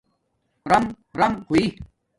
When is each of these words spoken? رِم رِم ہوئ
رِم 0.69 0.83
رِم 1.19 1.33
ہوئ 1.47 1.63